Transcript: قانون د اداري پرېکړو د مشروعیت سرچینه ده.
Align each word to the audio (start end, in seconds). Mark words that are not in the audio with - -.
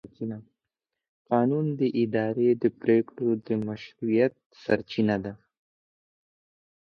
قانون 1.29 1.65
د 1.79 1.81
اداري 2.03 2.49
پرېکړو 2.81 3.29
د 3.45 3.47
مشروعیت 3.67 4.33
سرچینه 4.61 5.17
ده. 5.23 5.33